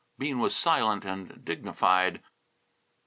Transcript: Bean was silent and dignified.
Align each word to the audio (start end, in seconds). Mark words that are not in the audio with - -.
Bean 0.17 0.39
was 0.39 0.55
silent 0.55 1.05
and 1.05 1.45
dignified. 1.45 2.23